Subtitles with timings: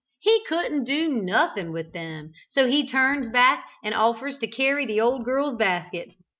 [0.19, 4.99] He couldn't do nothing with them, so he turns back and offers to carry the
[4.99, 6.15] old girl's basket.